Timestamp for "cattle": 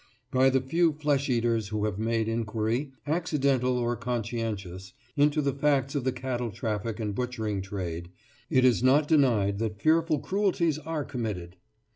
6.11-6.49